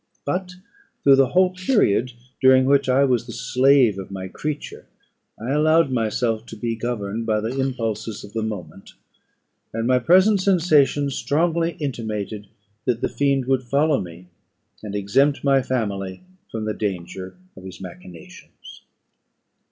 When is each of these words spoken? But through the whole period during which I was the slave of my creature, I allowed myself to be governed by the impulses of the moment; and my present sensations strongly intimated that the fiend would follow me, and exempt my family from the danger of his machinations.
But 0.25 0.53
through 1.03 1.17
the 1.17 1.27
whole 1.27 1.51
period 1.51 2.13
during 2.41 2.65
which 2.65 2.89
I 2.89 3.03
was 3.03 3.27
the 3.27 3.31
slave 3.33 3.99
of 3.99 4.09
my 4.09 4.27
creature, 4.29 4.87
I 5.39 5.51
allowed 5.51 5.91
myself 5.91 6.43
to 6.47 6.55
be 6.55 6.75
governed 6.75 7.27
by 7.27 7.39
the 7.39 7.55
impulses 7.61 8.23
of 8.23 8.33
the 8.33 8.41
moment; 8.41 8.93
and 9.71 9.85
my 9.85 9.99
present 9.99 10.41
sensations 10.41 11.13
strongly 11.13 11.73
intimated 11.73 12.47
that 12.85 13.01
the 13.01 13.09
fiend 13.09 13.45
would 13.45 13.61
follow 13.61 14.01
me, 14.01 14.25
and 14.81 14.95
exempt 14.95 15.43
my 15.43 15.61
family 15.61 16.23
from 16.51 16.65
the 16.65 16.73
danger 16.73 17.37
of 17.55 17.63
his 17.63 17.79
machinations. 17.79 18.81